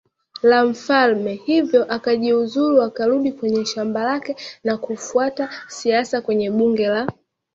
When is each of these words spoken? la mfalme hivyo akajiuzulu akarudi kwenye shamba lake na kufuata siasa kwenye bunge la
la 0.43 0.65
mfalme 0.65 1.33
hivyo 1.33 1.93
akajiuzulu 1.93 2.81
akarudi 2.81 3.31
kwenye 3.31 3.65
shamba 3.65 4.03
lake 4.03 4.35
na 4.63 4.77
kufuata 4.77 5.49
siasa 5.67 6.21
kwenye 6.21 6.51
bunge 6.51 6.87
la 6.87 7.07